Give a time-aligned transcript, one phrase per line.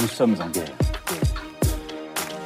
[0.00, 0.72] Nous sommes en guerre.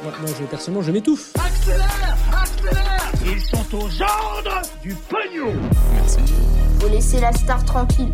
[0.03, 1.31] Moi, moi, je, personnellement, je m'étouffe.
[1.35, 5.53] Accélère Accélère Ils sont aux ordres du pognon
[6.81, 8.11] Faut laisser la star tranquille.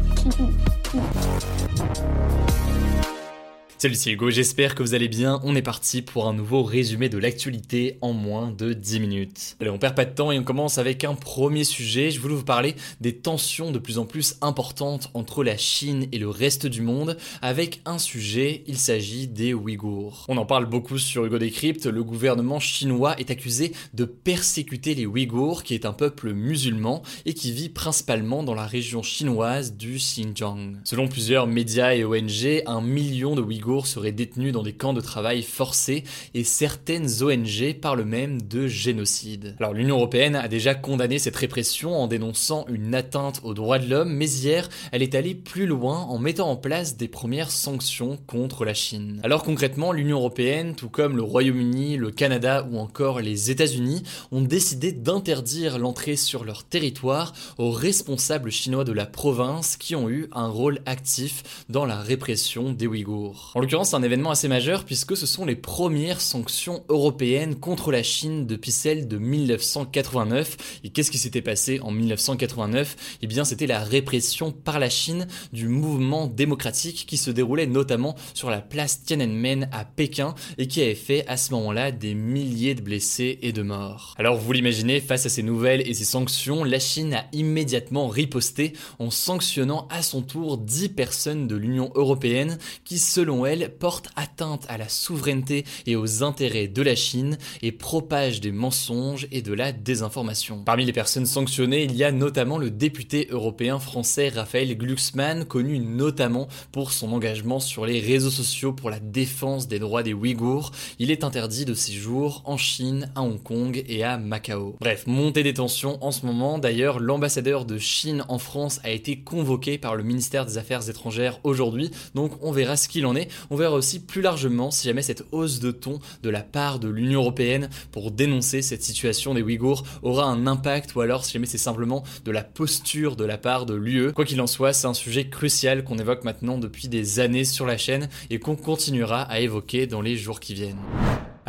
[3.82, 5.40] Salut, c'est Hugo, j'espère que vous allez bien.
[5.44, 9.58] On est parti pour un nouveau résumé de l'actualité en moins de 10 minutes.
[9.60, 12.12] Allez, on perd pas de temps et on commence avec un premier sujet.
[12.12, 16.20] Je voulais vous parler des tensions de plus en plus importantes entre la Chine et
[16.20, 20.26] le reste du monde avec un sujet, il s'agit des Ouïghours.
[20.30, 25.08] On en parle beaucoup sur Hugo Décrypte, le gouvernement chinois est accusé de persécuter les
[25.08, 29.96] Ouïghours, qui est un peuple musulman et qui vit principalement dans la région chinoise du
[29.96, 30.76] Xinjiang.
[30.84, 35.02] Selon plusieurs médias et ONG, un million de Ouïghours seraient détenus dans des camps de
[35.02, 39.56] travail forcés et certaines ONG parlent même de génocide.
[39.60, 43.90] Alors l'Union européenne a déjà condamné cette répression en dénonçant une atteinte aux droits de
[43.90, 48.18] l'homme, mais hier, elle est allée plus loin en mettant en place des premières sanctions
[48.28, 49.22] contre la Chine.
[49.24, 54.42] Alors concrètement, l'Union européenne, tout comme le Royaume-Uni, le Canada ou encore les États-Unis, ont
[54.42, 60.28] décidé d'interdire l'entrée sur leur territoire aux responsables chinois de la province qui ont eu
[60.34, 63.52] un rôle actif dans la répression des Ouïghours.
[63.62, 67.92] En l'occurrence, c'est un événement assez majeur puisque ce sont les premières sanctions européennes contre
[67.92, 70.80] la Chine depuis celle de 1989.
[70.84, 75.28] Et qu'est-ce qui s'était passé en 1989 Eh bien, c'était la répression par la Chine
[75.54, 80.82] du mouvement démocratique qui se déroulait notamment sur la place Tiananmen à Pékin et qui
[80.82, 84.16] avait fait à ce moment-là des milliers de blessés et de morts.
[84.18, 88.74] Alors, vous l'imaginez, face à ces nouvelles et ces sanctions, la Chine a immédiatement riposté
[88.98, 94.66] en sanctionnant à son tour 10 personnes de l'Union européenne qui, selon elle, porte atteinte
[94.70, 99.54] à la souveraineté et aux intérêts de la Chine et propage des mensonges et de
[99.54, 100.64] la désinformation.
[100.64, 105.80] Parmi les personnes sanctionnées, il y a notamment le député européen français Raphaël Glucksmann, connu
[105.80, 110.72] notamment pour son engagement sur les réseaux sociaux pour la défense des droits des Ouïghours.
[111.00, 114.76] Il est interdit de séjour en Chine, à Hong Kong et à Macao.
[114.80, 116.60] Bref, montée des tensions en ce moment.
[116.60, 121.40] D'ailleurs, l'ambassadeur de Chine en France a été convoqué par le ministère des Affaires étrangères
[121.44, 123.30] aujourd'hui, donc on verra ce qu'il en est.
[123.50, 126.90] On verra aussi plus largement si jamais cette hausse de ton de la part de
[126.90, 131.46] l'Union européenne pour dénoncer cette situation des Ouïghours aura un impact ou alors si jamais
[131.46, 134.14] c'est simplement de la posture de la part de l'UE.
[134.14, 137.66] Quoi qu'il en soit, c'est un sujet crucial qu'on évoque maintenant depuis des années sur
[137.66, 140.80] la chaîne et qu'on continuera à évoquer dans les jours qui viennent.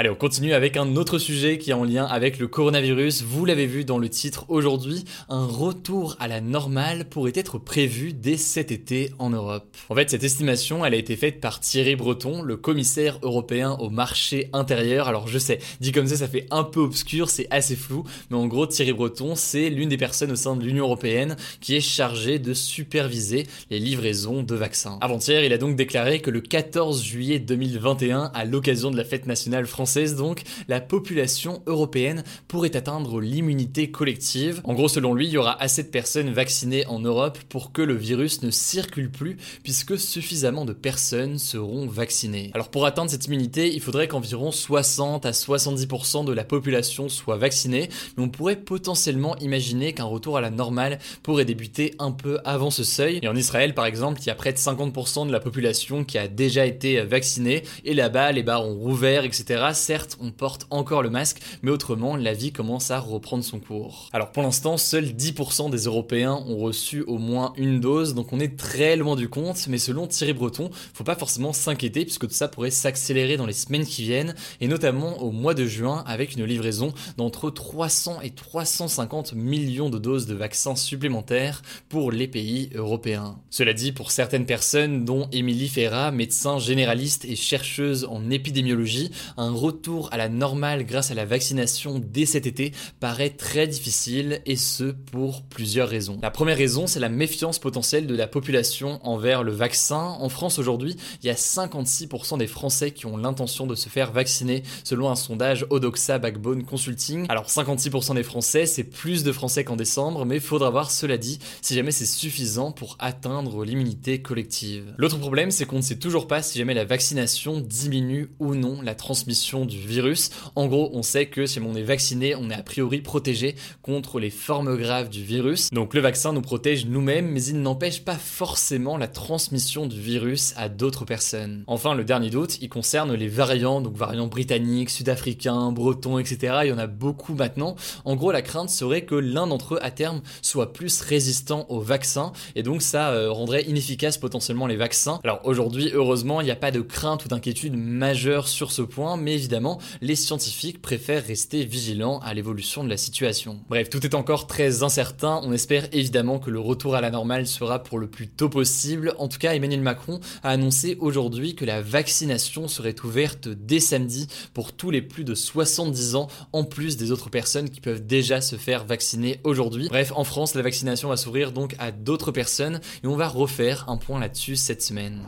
[0.02, 3.22] Allez, on continue avec un autre sujet qui est en lien avec le coronavirus.
[3.22, 8.12] Vous l'avez vu dans le titre aujourd'hui, un retour à la normale pourrait être prévu
[8.12, 9.76] dès cet été en Europe.
[9.90, 13.90] En fait, cette estimation, elle a été faite par Thierry Breton, le commissaire européen au
[13.90, 15.06] marché intérieur.
[15.06, 18.36] Alors je sais, dit comme ça, ça fait un peu obscur, c'est assez flou, mais
[18.36, 21.80] en gros, Thierry Breton, c'est l'une des personnes au sein de l'Union européenne qui est
[21.80, 24.98] chargée de superviser les livraisons de vaccins.
[25.00, 29.28] Avant-hier, il a donc déclaré que le 14 juillet 2021, à l'occasion de la fête
[29.28, 34.60] nationale française, donc, la population européenne pourrait atteindre l'immunité collective.
[34.64, 37.82] En gros, selon lui, il y aura assez de personnes vaccinées en Europe pour que
[37.82, 42.50] le virus ne circule plus, puisque suffisamment de personnes seront vaccinées.
[42.54, 47.36] Alors pour atteindre cette immunité, il faudrait qu'environ 60 à 70% de la population soit
[47.36, 52.38] vaccinée, mais on pourrait potentiellement imaginer qu'un retour à la normale pourrait débuter un peu
[52.44, 53.20] avant ce seuil.
[53.22, 56.18] Et en Israël, par exemple, il y a près de 50% de la population qui
[56.18, 61.02] a déjà été vaccinée, et là-bas, les bars ont rouvert, etc certes, on porte encore
[61.02, 64.08] le masque, mais autrement, la vie commence à reprendre son cours.
[64.12, 68.40] Alors pour l'instant, seuls 10% des Européens ont reçu au moins une dose, donc on
[68.40, 72.34] est très loin du compte, mais selon Thierry Breton, faut pas forcément s'inquiéter puisque tout
[72.34, 76.34] ça pourrait s'accélérer dans les semaines qui viennent, et notamment au mois de juin avec
[76.36, 82.70] une livraison d'entre 300 et 350 millions de doses de vaccins supplémentaires pour les pays
[82.74, 83.38] européens.
[83.50, 89.50] Cela dit, pour certaines personnes, dont Émilie Ferrat, médecin généraliste et chercheuse en épidémiologie, un
[89.62, 94.56] retour à la normale grâce à la vaccination dès cet été paraît très difficile et
[94.56, 96.18] ce pour plusieurs raisons.
[96.20, 100.16] La première raison, c'est la méfiance potentielle de la population envers le vaccin.
[100.18, 104.10] En France aujourd'hui, il y a 56% des Français qui ont l'intention de se faire
[104.10, 107.26] vacciner selon un sondage Odoxa Backbone Consulting.
[107.28, 111.38] Alors 56% des Français, c'est plus de Français qu'en décembre, mais faudra voir cela dit
[111.60, 114.92] si jamais c'est suffisant pour atteindre l'immunité collective.
[114.98, 118.82] L'autre problème, c'est qu'on ne sait toujours pas si jamais la vaccination diminue ou non
[118.82, 120.30] la transmission du virus.
[120.56, 124.18] En gros, on sait que si on est vacciné, on est a priori protégé contre
[124.18, 125.70] les formes graves du virus.
[125.70, 130.54] Donc le vaccin nous protège nous-mêmes, mais il n'empêche pas forcément la transmission du virus
[130.56, 131.64] à d'autres personnes.
[131.66, 136.60] Enfin, le dernier doute, il concerne les variants, donc variants britanniques, sud-africains, bretons, etc.
[136.64, 137.76] Il y en a beaucoup maintenant.
[138.04, 141.80] En gros, la crainte serait que l'un d'entre eux, à terme, soit plus résistant au
[141.80, 145.20] vaccin, et donc ça euh, rendrait inefficace potentiellement les vaccins.
[145.24, 149.16] Alors aujourd'hui, heureusement, il n'y a pas de crainte ou d'inquiétude majeure sur ce point,
[149.16, 153.58] mais évidemment, les scientifiques préfèrent rester vigilants à l'évolution de la situation.
[153.68, 155.40] Bref, tout est encore très incertain.
[155.42, 159.14] On espère évidemment que le retour à la normale sera pour le plus tôt possible.
[159.18, 164.28] En tout cas, Emmanuel Macron a annoncé aujourd'hui que la vaccination serait ouverte dès samedi
[164.54, 168.40] pour tous les plus de 70 ans, en plus des autres personnes qui peuvent déjà
[168.40, 169.88] se faire vacciner aujourd'hui.
[169.88, 173.88] Bref, en France, la vaccination va s'ouvrir donc à d'autres personnes et on va refaire
[173.88, 175.22] un point là-dessus cette semaine.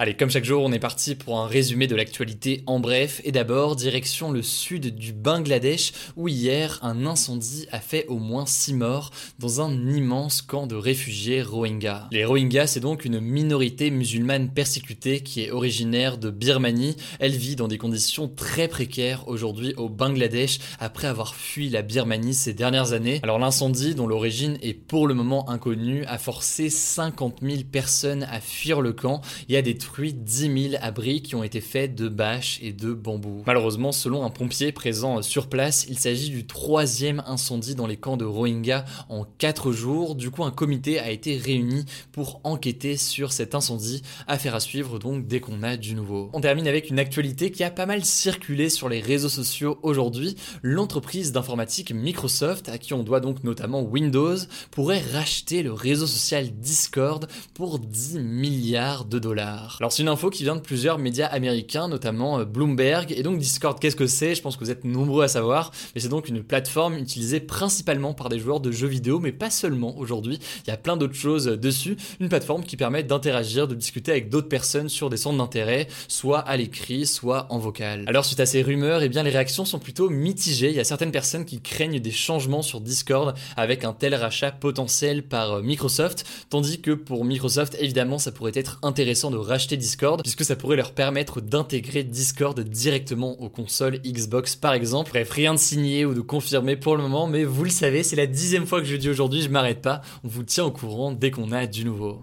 [0.00, 3.20] Allez, comme chaque jour, on est parti pour un résumé de l'actualité en bref.
[3.24, 8.46] Et d'abord, direction le sud du Bangladesh, où hier, un incendie a fait au moins
[8.46, 9.10] 6 morts
[9.40, 12.06] dans un immense camp de réfugiés Rohingyas.
[12.12, 16.94] Les Rohingyas, c'est donc une minorité musulmane persécutée qui est originaire de Birmanie.
[17.18, 22.34] Elle vit dans des conditions très précaires aujourd'hui au Bangladesh après avoir fui la Birmanie
[22.34, 23.18] ces dernières années.
[23.24, 28.40] Alors l'incendie, dont l'origine est pour le moment inconnue, a forcé 50 000 personnes à
[28.40, 32.58] fuir le camp et a détruit 10 000 abris qui ont été faits de bâches
[32.62, 33.42] et de bambous.
[33.46, 38.18] Malheureusement, selon un pompier présent sur place, il s'agit du troisième incendie dans les camps
[38.18, 40.14] de Rohingya en 4 jours.
[40.14, 44.02] Du coup, un comité a été réuni pour enquêter sur cet incendie.
[44.26, 46.28] Affaire à suivre donc dès qu'on a du nouveau.
[46.34, 50.36] On termine avec une actualité qui a pas mal circulé sur les réseaux sociaux aujourd'hui.
[50.62, 54.36] L'entreprise d'informatique Microsoft, à qui on doit donc notamment Windows,
[54.70, 59.77] pourrait racheter le réseau social Discord pour 10 milliards de dollars.
[59.80, 63.12] Alors c'est une info qui vient de plusieurs médias américains, notamment euh, Bloomberg.
[63.12, 64.34] Et donc Discord, qu'est-ce que c'est?
[64.34, 65.70] Je pense que vous êtes nombreux à savoir.
[65.94, 69.50] Mais c'est donc une plateforme utilisée principalement par des joueurs de jeux vidéo, mais pas
[69.50, 70.40] seulement aujourd'hui.
[70.66, 71.96] Il y a plein d'autres choses dessus.
[72.18, 76.40] Une plateforme qui permet d'interagir, de discuter avec d'autres personnes sur des centres d'intérêt, soit
[76.40, 78.02] à l'écrit, soit en vocal.
[78.08, 80.70] Alors suite à ces rumeurs, eh bien les réactions sont plutôt mitigées.
[80.70, 84.50] Il y a certaines personnes qui craignent des changements sur Discord avec un tel rachat
[84.50, 89.67] potentiel par euh, Microsoft, tandis que pour Microsoft, évidemment, ça pourrait être intéressant de racheter
[89.76, 95.10] Discord, puisque ça pourrait leur permettre d'intégrer Discord directement aux consoles Xbox par exemple.
[95.10, 98.16] Bref, rien de signé ou de confirmé pour le moment, mais vous le savez, c'est
[98.16, 101.12] la dixième fois que je dis aujourd'hui, je m'arrête pas, on vous tient au courant
[101.12, 102.22] dès qu'on a du nouveau.